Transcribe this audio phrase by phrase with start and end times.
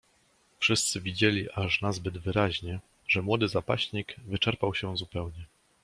[0.59, 5.45] "Wszyscy widzieli aż nazbyt wyraźnie, że młody zapaśnik wyczerpał się zupełnie."